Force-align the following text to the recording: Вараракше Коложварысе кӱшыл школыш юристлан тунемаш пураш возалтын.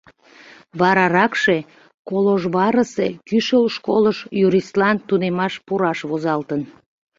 Вараракше 0.79 1.55
Коложварысе 2.09 3.07
кӱшыл 3.27 3.65
школыш 3.75 4.17
юристлан 4.45 4.97
тунемаш 5.07 5.53
пураш 5.65 5.99
возалтын. 6.09 6.61